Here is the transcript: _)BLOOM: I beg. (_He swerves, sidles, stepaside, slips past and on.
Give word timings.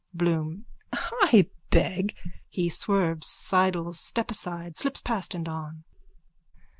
_)BLOOM: 0.17 0.65
I 0.91 1.47
beg. 1.69 2.15
(_He 2.51 2.71
swerves, 2.71 3.27
sidles, 3.27 3.99
stepaside, 3.99 4.75
slips 4.75 4.99
past 4.99 5.35
and 5.35 5.47
on. 5.47 5.83